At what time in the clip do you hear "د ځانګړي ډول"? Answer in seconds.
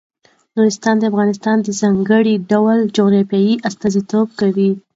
1.61-2.79